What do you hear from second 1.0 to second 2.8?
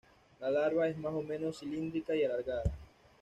o menos cilíndrica y alargada.